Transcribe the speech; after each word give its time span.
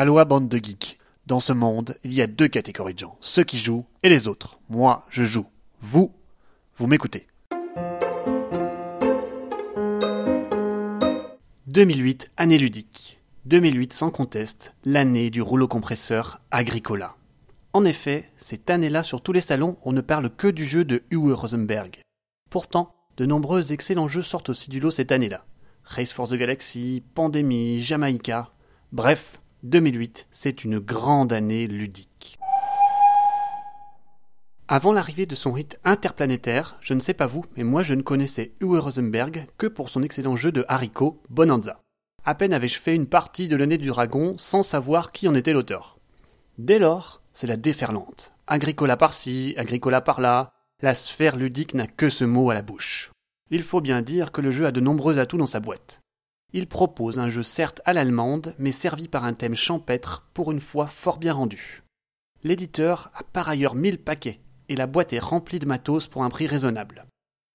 Aloha 0.00 0.24
bande 0.24 0.48
de 0.48 0.58
geeks. 0.58 0.96
Dans 1.26 1.40
ce 1.40 1.52
monde, 1.52 1.96
il 2.04 2.14
y 2.14 2.22
a 2.22 2.28
deux 2.28 2.46
catégories 2.46 2.94
de 2.94 3.00
gens, 3.00 3.18
ceux 3.20 3.42
qui 3.42 3.58
jouent 3.58 3.84
et 4.04 4.08
les 4.08 4.28
autres. 4.28 4.60
Moi, 4.68 5.04
je 5.10 5.24
joue. 5.24 5.46
Vous, 5.80 6.12
vous 6.76 6.86
m'écoutez. 6.86 7.26
2008, 11.66 12.30
année 12.36 12.58
ludique. 12.58 13.18
2008 13.46 13.92
sans 13.92 14.10
conteste, 14.10 14.72
l'année 14.84 15.30
du 15.30 15.42
rouleau 15.42 15.66
compresseur 15.66 16.42
Agricola. 16.52 17.16
En 17.72 17.84
effet, 17.84 18.30
cette 18.36 18.70
année-là, 18.70 19.02
sur 19.02 19.20
tous 19.20 19.32
les 19.32 19.40
salons, 19.40 19.78
on 19.82 19.92
ne 19.92 20.00
parle 20.00 20.30
que 20.30 20.46
du 20.46 20.64
jeu 20.64 20.84
de 20.84 21.02
Uwe 21.10 21.32
Rosenberg. 21.32 21.96
Pourtant, 22.50 22.94
de 23.16 23.26
nombreux 23.26 23.72
excellents 23.72 24.06
jeux 24.06 24.22
sortent 24.22 24.50
aussi 24.50 24.70
du 24.70 24.78
lot 24.78 24.92
cette 24.92 25.10
année-là. 25.10 25.44
Race 25.82 26.12
for 26.12 26.28
the 26.28 26.34
Galaxy, 26.34 27.02
Pandémie, 27.16 27.82
Jamaïca. 27.82 28.52
Bref, 28.92 29.40
2008, 29.64 30.28
c'est 30.30 30.62
une 30.64 30.78
grande 30.78 31.32
année 31.32 31.66
ludique. 31.66 32.38
Avant 34.68 34.92
l'arrivée 34.92 35.26
de 35.26 35.34
son 35.34 35.56
hit 35.56 35.80
interplanétaire, 35.84 36.76
je 36.80 36.94
ne 36.94 37.00
sais 37.00 37.14
pas 37.14 37.26
vous, 37.26 37.44
mais 37.56 37.64
moi 37.64 37.82
je 37.82 37.94
ne 37.94 38.02
connaissais 38.02 38.52
Uwe 38.60 38.78
Rosenberg 38.78 39.46
que 39.58 39.66
pour 39.66 39.88
son 39.88 40.02
excellent 40.04 40.36
jeu 40.36 40.52
de 40.52 40.64
haricot, 40.68 41.20
Bonanza. 41.28 41.80
À 42.24 42.36
peine 42.36 42.52
avais-je 42.52 42.78
fait 42.78 42.94
une 42.94 43.08
partie 43.08 43.48
de 43.48 43.56
l'année 43.56 43.78
du 43.78 43.88
dragon 43.88 44.36
sans 44.38 44.62
savoir 44.62 45.10
qui 45.10 45.26
en 45.26 45.34
était 45.34 45.52
l'auteur. 45.52 45.98
Dès 46.58 46.78
lors, 46.78 47.22
c'est 47.32 47.46
la 47.48 47.56
déferlante. 47.56 48.32
Agricola 48.46 48.96
par-ci, 48.96 49.54
Agricola 49.56 50.00
par-là, 50.00 50.52
la 50.82 50.94
sphère 50.94 51.36
ludique 51.36 51.74
n'a 51.74 51.88
que 51.88 52.10
ce 52.10 52.24
mot 52.24 52.50
à 52.50 52.54
la 52.54 52.62
bouche. 52.62 53.10
Il 53.50 53.64
faut 53.64 53.80
bien 53.80 54.02
dire 54.02 54.30
que 54.30 54.40
le 54.40 54.52
jeu 54.52 54.66
a 54.66 54.72
de 54.72 54.80
nombreux 54.80 55.18
atouts 55.18 55.38
dans 55.38 55.46
sa 55.46 55.58
boîte. 55.58 56.00
Il 56.54 56.66
propose 56.66 57.18
un 57.18 57.28
jeu 57.28 57.42
certes 57.42 57.82
à 57.84 57.92
l'allemande, 57.92 58.54
mais 58.58 58.72
servi 58.72 59.06
par 59.06 59.24
un 59.24 59.34
thème 59.34 59.54
champêtre, 59.54 60.26
pour 60.32 60.50
une 60.50 60.60
fois 60.60 60.86
fort 60.86 61.18
bien 61.18 61.34
rendu. 61.34 61.82
L'éditeur 62.42 63.10
a 63.14 63.22
par 63.22 63.48
ailleurs 63.48 63.74
mille 63.74 63.98
paquets, 63.98 64.40
et 64.70 64.76
la 64.76 64.86
boîte 64.86 65.12
est 65.12 65.18
remplie 65.18 65.58
de 65.58 65.66
matos 65.66 66.08
pour 66.08 66.24
un 66.24 66.30
prix 66.30 66.46
raisonnable. 66.46 67.04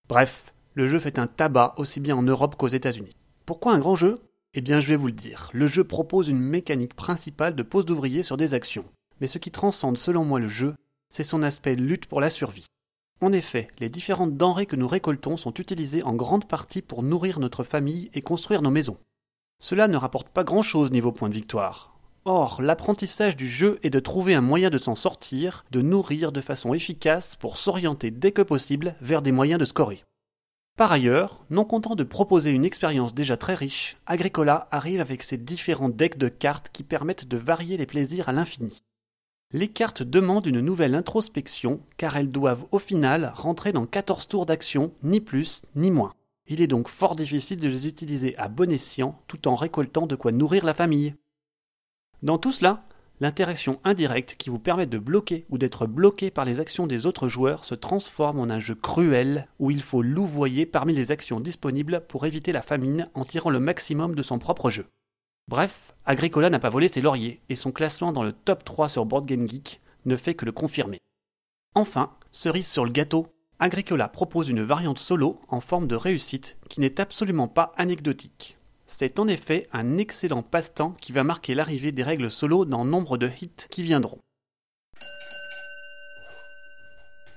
Bref, 0.08 0.54
le 0.76 0.88
jeu 0.88 1.00
fait 1.00 1.18
un 1.18 1.28
tabac 1.28 1.74
aussi 1.78 2.00
bien 2.00 2.16
en 2.16 2.22
Europe 2.22 2.56
qu'aux 2.56 2.68
États-Unis. 2.68 3.16
Pourquoi 3.46 3.74
un 3.74 3.80
grand 3.80 3.96
jeu? 3.96 4.22
Eh 4.54 4.62
bien, 4.62 4.80
je 4.80 4.88
vais 4.88 4.96
vous 4.96 5.08
le 5.08 5.14
dire. 5.14 5.50
Le 5.54 5.66
jeu 5.66 5.84
propose 5.84 6.28
une 6.30 6.40
mécanique 6.40 6.94
principale 6.94 7.56
de 7.56 7.64
pose 7.64 7.86
d'ouvrier 7.86 8.22
sur 8.22 8.38
des 8.38 8.54
actions. 8.54 8.86
Mais 9.20 9.28
ce 9.28 9.40
qui 9.40 9.50
transcende 9.50 9.98
selon 9.98 10.24
moi 10.24 10.40
le 10.40 10.48
jeu, 10.48 10.76
c'est 11.10 11.24
son 11.24 11.42
aspect 11.42 11.76
lutte 11.76 12.06
pour 12.06 12.22
la 12.22 12.30
survie. 12.30 12.68
En 13.24 13.32
effet, 13.32 13.70
les 13.80 13.88
différentes 13.88 14.36
denrées 14.36 14.66
que 14.66 14.76
nous 14.76 14.86
récoltons 14.86 15.38
sont 15.38 15.54
utilisées 15.54 16.04
en 16.04 16.14
grande 16.14 16.44
partie 16.44 16.82
pour 16.82 17.04
nourrir 17.04 17.40
notre 17.40 17.64
famille 17.64 18.10
et 18.14 18.20
construire 18.20 18.62
nos 18.62 18.70
maisons. 18.70 18.98
Cela 19.62 19.88
ne 19.88 19.96
rapporte 19.96 20.28
pas 20.28 20.44
grand-chose 20.44 20.92
niveau 20.92 21.14
point 21.14 21.30
de 21.30 21.34
victoire. 21.34 21.96
Or, 22.26 22.62
l'apprentissage 22.62 23.38
du 23.38 23.48
jeu 23.48 23.80
est 23.82 23.90
de 23.90 24.02
trouver 24.02 24.34
un 24.34 24.42
moyen 24.42 24.70
de 24.70 24.78
s'en 24.78 24.96
sortir, 24.96 25.64
de 25.72 25.82
nourrir 25.82 26.34
de 26.34 26.42
façon 26.42 26.74
efficace 26.74 27.38
pour 27.38 27.56
s'orienter 27.56 28.12
dès 28.12 28.34
que 28.34 28.42
possible 28.42 28.94
vers 29.00 29.22
des 29.22 29.32
moyens 29.32 29.62
de 29.62 29.66
scorer. 29.66 30.04
Par 30.76 30.92
ailleurs, 30.92 31.46
non 31.50 31.64
content 31.64 31.96
de 31.96 32.04
proposer 32.04 32.50
une 32.50 32.66
expérience 32.66 33.14
déjà 33.14 33.38
très 33.38 33.56
riche, 33.56 33.96
Agricola 34.06 34.68
arrive 34.70 35.00
avec 35.00 35.24
ses 35.24 35.38
différents 35.38 35.88
decks 35.88 36.18
de 36.18 36.28
cartes 36.28 36.72
qui 36.74 36.84
permettent 36.84 37.30
de 37.30 37.38
varier 37.38 37.78
les 37.78 37.86
plaisirs 37.86 38.28
à 38.28 38.34
l'infini. 38.34 38.80
Les 39.56 39.68
cartes 39.68 40.02
demandent 40.02 40.48
une 40.48 40.62
nouvelle 40.62 40.96
introspection 40.96 41.80
car 41.98 42.18
elles 42.18 42.32
doivent 42.32 42.66
au 42.72 42.80
final 42.80 43.32
rentrer 43.36 43.72
dans 43.72 43.86
14 43.86 44.28
tours 44.28 44.48
d'action, 44.48 44.92
ni 45.04 45.22
plus 45.22 45.62
ni 45.76 45.92
moins. 45.92 46.16
Il 46.48 46.60
est 46.60 46.68
donc 46.68 46.88
fort 46.88 47.16
difficile 47.16 47.60
de 47.60 47.68
les 47.68 47.86
utiliser 47.86 48.36
à 48.38 48.48
bon 48.48 48.72
escient 48.72 49.22
tout 49.28 49.48
en 49.48 49.54
récoltant 49.54 50.08
de 50.08 50.16
quoi 50.16 50.32
nourrir 50.32 50.66
la 50.66 50.74
famille. 50.74 51.14
Dans 52.24 52.40
tout 52.40 52.52
cela, 52.52 52.84
l'interaction 53.20 53.80
indirecte 53.84 54.38
qui 54.40 54.50
vous 54.50 54.58
permet 54.58 54.88
de 54.88 54.98
bloquer 54.98 55.46
ou 55.52 55.60
d'être 55.60 55.86
bloqué 55.86 56.32
par 56.32 56.46
les 56.46 56.60
actions 56.60 56.88
des 56.88 57.06
autres 57.06 57.28
joueurs 57.28 57.64
se 57.64 57.76
transforme 57.76 58.40
en 58.40 58.50
un 58.50 58.60
jeu 58.60 58.74
cruel 58.74 59.48
où 59.60 59.70
il 59.70 59.84
faut 59.84 60.02
louvoyer 60.02 60.66
parmi 60.66 60.96
les 60.96 61.12
actions 61.12 61.40
disponibles 61.40 62.02
pour 62.08 62.26
éviter 62.26 62.54
la 62.54 62.64
famine 62.64 63.08
en 63.14 63.24
tirant 63.24 63.52
le 63.52 63.60
maximum 63.60 64.16
de 64.16 64.24
son 64.24 64.40
propre 64.40 64.72
jeu. 64.72 64.88
Bref, 65.48 65.93
Agricola 66.06 66.50
n'a 66.50 66.60
pas 66.60 66.70
volé 66.70 66.90
ses 66.90 67.00
lauriers, 67.00 67.40
et 67.48 67.56
son 67.56 67.72
classement 67.72 68.12
dans 68.12 68.24
le 68.24 68.34
top 68.34 68.66
3 68.66 68.90
sur 68.90 69.06
Board 69.06 69.30
Geek 69.30 69.80
ne 70.06 70.18
fait 70.18 70.34
que 70.36 70.44
le 70.44 70.52
confirmer. 70.52 71.00
Enfin, 71.76 72.12
cerise 72.32 72.68
sur 72.68 72.84
le 72.84 72.92
gâteau, 72.92 73.28
Agricola 73.60 74.10
propose 74.10 74.50
une 74.50 74.64
variante 74.64 75.00
solo 75.00 75.40
en 75.48 75.62
forme 75.62 75.88
de 75.88 75.96
réussite 75.96 76.58
qui 76.70 76.82
n'est 76.82 77.00
absolument 77.00 77.48
pas 77.48 77.72
anecdotique. 77.78 78.58
C'est 78.86 79.18
en 79.18 79.30
effet 79.30 79.70
un 79.72 79.98
excellent 79.98 80.44
passe-temps 80.44 80.94
qui 81.00 81.14
va 81.14 81.24
marquer 81.24 81.56
l'arrivée 81.56 81.94
des 81.94 82.04
règles 82.04 82.30
solo 82.30 82.66
dans 82.66 82.84
nombre 82.84 83.18
de 83.18 83.30
hits 83.42 83.68
qui 83.70 83.84
viendront. 83.84 84.20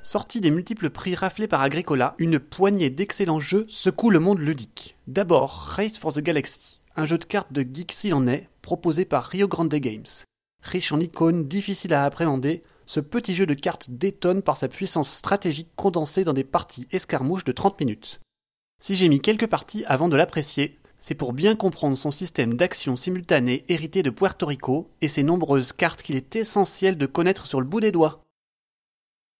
Sorti 0.02 0.40
des 0.40 0.50
multiples 0.50 0.90
prix 0.90 1.14
raflés 1.14 1.48
par 1.48 1.62
Agricola, 1.62 2.16
une 2.18 2.40
poignée 2.40 2.90
d'excellents 2.90 3.40
jeux 3.40 3.66
secoue 3.68 4.10
le 4.10 4.18
monde 4.18 4.40
ludique. 4.40 4.96
D'abord 5.06 5.52
Race 5.52 5.98
for 5.98 6.12
the 6.12 6.20
Galaxy, 6.20 6.80
un 6.96 7.06
jeu 7.06 7.18
de 7.18 7.24
cartes 7.24 7.52
de 7.52 7.62
geek 7.62 7.92
s'il 7.92 8.14
en 8.14 8.26
est, 8.26 8.48
proposé 8.62 9.04
par 9.04 9.24
Rio 9.24 9.48
Grande 9.48 9.74
Games. 9.74 10.06
Riche 10.62 10.92
en 10.92 11.00
icônes, 11.00 11.46
difficile 11.46 11.94
à 11.94 12.04
appréhender, 12.04 12.62
ce 12.86 13.00
petit 13.00 13.34
jeu 13.34 13.46
de 13.46 13.54
cartes 13.54 13.90
détonne 13.90 14.42
par 14.42 14.56
sa 14.56 14.68
puissance 14.68 15.12
stratégique 15.12 15.68
condensée 15.76 16.24
dans 16.24 16.32
des 16.32 16.44
parties 16.44 16.88
escarmouches 16.92 17.44
de 17.44 17.52
30 17.52 17.78
minutes. 17.80 18.20
Si 18.80 18.96
j'ai 18.96 19.08
mis 19.08 19.20
quelques 19.20 19.48
parties 19.48 19.84
avant 19.86 20.08
de 20.08 20.16
l'apprécier, 20.16 20.78
c'est 20.98 21.14
pour 21.14 21.32
bien 21.32 21.56
comprendre 21.56 21.96
son 21.96 22.10
système 22.10 22.54
d'action 22.54 22.96
simultanée 22.96 23.64
hérité 23.68 24.02
de 24.02 24.10
Puerto 24.10 24.46
Rico 24.46 24.90
et 25.00 25.08
ses 25.08 25.22
nombreuses 25.22 25.72
cartes 25.72 26.02
qu'il 26.02 26.16
est 26.16 26.36
essentiel 26.36 26.96
de 26.96 27.06
connaître 27.06 27.46
sur 27.46 27.60
le 27.60 27.66
bout 27.66 27.80
des 27.80 27.92
doigts. 27.92 28.25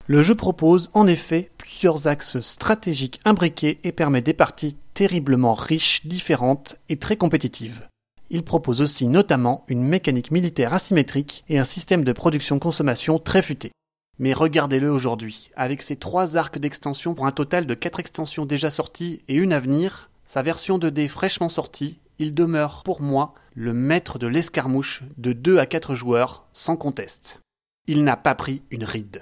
Le 0.09 0.23
jeu 0.23 0.37
propose 0.37 0.89
en 0.95 1.09
effet 1.09 1.51
plusieurs 1.59 2.07
axes 2.07 2.39
stratégiques 2.41 3.19
imbriqués 3.25 3.81
et 3.83 3.91
permet 3.91 4.23
des 4.23 4.35
parties 4.35 4.77
terriblement 4.95 5.55
riches, 5.55 6.07
différentes 6.07 6.77
et 6.89 6.97
très 6.97 7.17
compétitives. 7.17 7.89
Il 8.31 8.45
propose 8.45 8.83
aussi 8.83 9.09
notamment 9.09 9.65
une 9.67 9.83
mécanique 9.83 10.31
militaire 10.31 10.75
asymétrique 10.75 11.45
et 11.49 11.59
un 11.59 11.65
système 11.65 12.05
de 12.05 12.13
production-consommation 12.13 13.19
très 13.19 13.43
futé. 13.43 13.73
Mais 14.21 14.33
regardez-le 14.33 14.91
aujourd'hui, 14.91 15.51
avec 15.57 15.83
ses 15.83 15.97
trois 15.97 16.37
arcs 16.37 16.59
d'extension 16.59 17.15
pour 17.15 17.27
un 17.27 17.33
total 17.33 17.67
de 17.67 17.75
quatre 17.75 17.99
extensions 17.99 18.47
déjà 18.47 18.71
sorties 18.71 19.23
et 19.27 19.35
une 19.35 19.53
à 19.53 19.59
venir, 19.59 20.11
sa 20.25 20.43
version 20.43 20.79
2D 20.79 21.09
fraîchement 21.09 21.49
sortie, 21.49 21.99
il 22.21 22.33
demeure 22.33 22.83
pour 22.85 23.03
moi 23.03 23.35
le 23.55 23.73
maître 23.73 24.21
de 24.21 24.29
l'escarmouche 24.29 25.03
de 25.19 25.33
2 25.33 25.59
à 25.59 25.67
4 25.67 25.97
joueurs 25.97 26.47
sans 26.53 26.77
conteste. 26.77 27.41
Il 27.89 28.05
n'a 28.05 28.17
pas 28.17 28.37
pris 28.37 28.63
une 28.71 28.85
ride. 28.85 29.21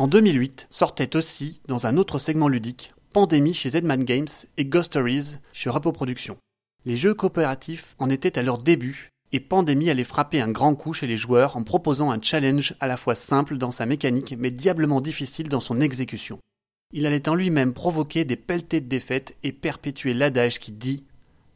En 0.00 0.08
2008 0.08 0.66
sortait 0.70 1.14
aussi, 1.14 1.60
dans 1.68 1.86
un 1.86 1.98
autre 1.98 2.18
segment 2.18 2.48
ludique, 2.48 2.94
Pandémie 3.12 3.52
chez 3.52 3.68
Zedman 3.68 4.02
Games 4.02 4.30
et 4.56 4.64
Ghost 4.64 4.92
Stories 4.92 5.36
chez 5.52 5.68
Repo 5.68 5.92
Productions. 5.92 6.38
Les 6.86 6.96
jeux 6.96 7.12
coopératifs 7.12 7.96
en 7.98 8.08
étaient 8.08 8.38
à 8.38 8.42
leur 8.42 8.56
début 8.56 9.10
et 9.32 9.40
Pandémie 9.40 9.90
allait 9.90 10.04
frapper 10.04 10.40
un 10.40 10.50
grand 10.50 10.74
coup 10.74 10.94
chez 10.94 11.06
les 11.06 11.18
joueurs 11.18 11.58
en 11.58 11.64
proposant 11.64 12.10
un 12.10 12.22
challenge 12.22 12.74
à 12.80 12.86
la 12.86 12.96
fois 12.96 13.14
simple 13.14 13.58
dans 13.58 13.72
sa 13.72 13.84
mécanique 13.84 14.34
mais 14.38 14.50
diablement 14.50 15.02
difficile 15.02 15.50
dans 15.50 15.60
son 15.60 15.82
exécution. 15.82 16.38
Il 16.94 17.04
allait 17.04 17.28
en 17.28 17.34
lui-même 17.34 17.74
provoquer 17.74 18.24
des 18.24 18.36
pelletées 18.36 18.80
de 18.80 18.88
défaites 18.88 19.36
et 19.42 19.52
perpétuer 19.52 20.14
l'adage 20.14 20.60
qui 20.60 20.72
dit 20.72 21.04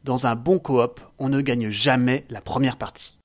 Dans 0.03 0.27
un 0.27 0.35
bon 0.35 0.59
coop, 0.59 1.01
on 1.17 1.29
ne 1.29 1.41
gagne 1.41 1.71
jamais 1.71 2.25
la 2.29 2.41
première 2.41 2.77
partie. 2.77 3.17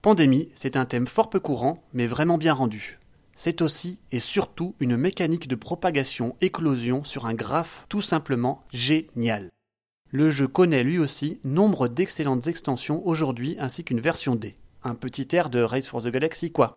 Pandémie, 0.00 0.48
c'est 0.54 0.76
un 0.76 0.84
thème 0.84 1.08
fort 1.08 1.28
peu 1.28 1.40
courant, 1.40 1.82
mais 1.92 2.06
vraiment 2.06 2.38
bien 2.38 2.54
rendu 2.54 2.99
c'est 3.34 3.62
aussi 3.62 3.98
et 4.12 4.18
surtout 4.18 4.74
une 4.80 4.96
mécanique 4.96 5.48
de 5.48 5.54
propagation-éclosion 5.54 7.04
sur 7.04 7.26
un 7.26 7.34
graphe 7.34 7.86
tout 7.88 8.02
simplement 8.02 8.64
génial. 8.72 9.50
Le 10.10 10.28
jeu 10.30 10.48
connaît 10.48 10.82
lui 10.82 10.98
aussi 10.98 11.40
nombre 11.44 11.88
d'excellentes 11.88 12.48
extensions 12.48 13.06
aujourd'hui 13.06 13.56
ainsi 13.60 13.84
qu'une 13.84 14.00
version 14.00 14.34
D. 14.34 14.56
Un 14.82 14.94
petit 14.94 15.28
air 15.32 15.50
de 15.50 15.60
Race 15.60 15.86
for 15.86 16.02
the 16.02 16.08
Galaxy 16.08 16.50
quoi. 16.50 16.76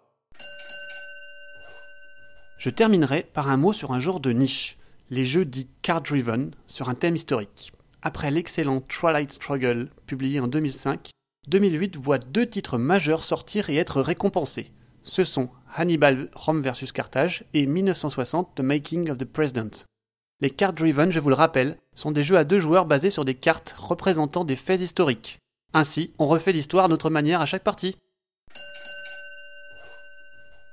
Je 2.58 2.70
terminerai 2.70 3.28
par 3.34 3.50
un 3.50 3.58
mot 3.58 3.74
sur 3.74 3.92
un 3.92 4.00
genre 4.00 4.20
de 4.20 4.32
niche, 4.32 4.78
les 5.10 5.26
jeux 5.26 5.46
dits 5.46 5.68
card-driven 5.82 6.52
sur 6.68 6.90
un 6.90 6.96
thème 6.96 7.16
historique. 7.16 7.74
Après 8.02 8.32
l'excellent 8.32 8.82
Twilight 8.82 9.32
Struggle 9.32 9.90
publié 10.06 10.40
en 10.40 10.48
2005, 10.48 11.10
2008 11.48 11.98
voit 11.98 12.20
deux 12.20 12.48
titres 12.48 12.78
majeurs 12.78 13.24
sortir 13.24 13.70
et 13.70 13.76
être 13.76 14.02
récompensés. 14.02 14.72
Ce 15.04 15.24
sont 15.26 15.50
Hannibal 15.76 16.30
Rome 16.34 16.62
vs 16.62 16.92
Carthage 16.94 17.44
et 17.54 17.66
1960 17.66 18.56
The 18.56 18.62
Making 18.62 19.10
of 19.10 19.18
the 19.18 19.26
President. 19.26 19.86
Les 20.40 20.50
cartes 20.50 20.78
driven, 20.78 21.12
je 21.12 21.20
vous 21.20 21.30
le 21.30 21.36
rappelle, 21.36 21.78
sont 21.94 22.12
des 22.12 22.24
jeux 22.24 22.38
à 22.38 22.44
deux 22.44 22.60
joueurs 22.60 22.86
basés 22.86 23.10
sur 23.10 23.26
des 23.26 23.36
cartes 23.36 23.76
représentant 23.78 24.46
des 24.46 24.56
faits 24.56 24.82
historiques. 24.82 25.40
Ainsi, 25.74 26.14
on 26.20 26.28
refait 26.28 26.54
l'histoire 26.54 26.86
à 26.86 26.88
notre 26.88 27.10
manière 27.10 27.42
à 27.42 27.46
chaque 27.46 27.64
partie. 27.64 27.98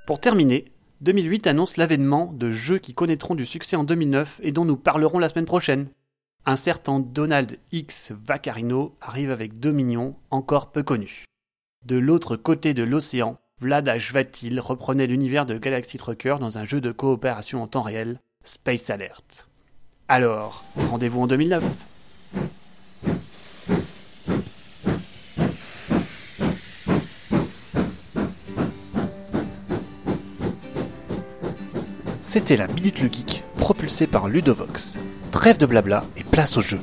Pour 0.07 0.19
terminer, 0.19 0.65
2008 1.01 1.47
annonce 1.47 1.77
l'avènement 1.77 2.31
de 2.31 2.51
jeux 2.51 2.79
qui 2.79 2.93
connaîtront 2.93 3.35
du 3.35 3.45
succès 3.45 3.75
en 3.75 3.83
2009 3.83 4.39
et 4.43 4.51
dont 4.51 4.65
nous 4.65 4.77
parlerons 4.77 5.19
la 5.19 5.29
semaine 5.29 5.45
prochaine. 5.45 5.89
un 6.45 6.55
certain 6.55 6.99
Donald 6.99 7.59
X 7.71 8.13
Vaccarino 8.25 8.95
arrive 8.99 9.29
avec 9.29 9.59
deux 9.59 9.71
mignons 9.71 10.15
encore 10.31 10.71
peu 10.71 10.83
connus. 10.83 11.25
De 11.85 11.97
l'autre 11.97 12.35
côté 12.35 12.73
de 12.73 12.83
l'océan, 12.83 13.39
Vlad 13.61 13.87
Ashvatil 13.87 14.59
reprenait 14.59 15.05
l'univers 15.05 15.45
de 15.45 15.55
Galaxy 15.55 15.99
Trucker 15.99 16.37
dans 16.39 16.57
un 16.57 16.63
jeu 16.63 16.81
de 16.81 16.91
coopération 16.91 17.61
en 17.61 17.67
temps 17.67 17.83
réel, 17.83 18.19
Space 18.43 18.89
Alert. 18.89 19.47
Alors, 20.07 20.63
rendez-vous 20.89 21.21
en 21.21 21.27
2009 21.27 21.63
C'était 32.19 32.57
la 32.57 32.65
Minute 32.65 32.99
le 32.99 33.11
Geek, 33.11 33.43
propulsée 33.57 34.07
par 34.07 34.27
Ludovox. 34.27 34.97
Trêve 35.31 35.59
de 35.59 35.67
blabla 35.67 36.05
et 36.17 36.23
place 36.23 36.57
au 36.57 36.61
jeu. 36.61 36.79